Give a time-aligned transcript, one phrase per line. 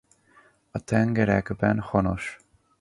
[0.71, 2.37] A tengerekben honos.